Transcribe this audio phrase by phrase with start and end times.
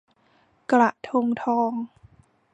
[0.71, 1.71] กระทงทอง